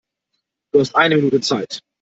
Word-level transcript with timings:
Du 0.73 0.79
hast 0.79 0.95
eine 0.95 1.15
Minute 1.17 1.41
Zeit. 1.41 1.81